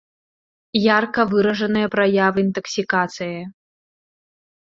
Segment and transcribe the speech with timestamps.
[0.97, 3.37] Ярка выражаныя праявы інтаксікацыі.